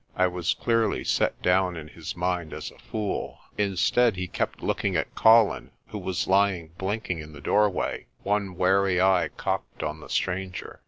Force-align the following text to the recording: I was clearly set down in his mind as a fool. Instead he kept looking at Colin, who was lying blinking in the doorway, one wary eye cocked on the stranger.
I 0.15 0.25
was 0.25 0.55
clearly 0.55 1.03
set 1.03 1.39
down 1.43 1.77
in 1.77 1.87
his 1.89 2.15
mind 2.15 2.53
as 2.53 2.71
a 2.71 2.79
fool. 2.79 3.37
Instead 3.55 4.15
he 4.15 4.27
kept 4.27 4.63
looking 4.63 4.95
at 4.95 5.13
Colin, 5.13 5.69
who 5.89 5.99
was 5.99 6.25
lying 6.25 6.69
blinking 6.79 7.19
in 7.19 7.33
the 7.33 7.39
doorway, 7.39 8.07
one 8.23 8.55
wary 8.55 8.99
eye 8.99 9.29
cocked 9.37 9.83
on 9.83 9.99
the 9.99 10.09
stranger. 10.09 10.79